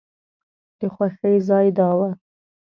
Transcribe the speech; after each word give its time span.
د 0.79 0.81
خوښۍ 0.93 1.35
ځای 1.49 1.67
دا 1.77 1.89
و. 1.97 1.99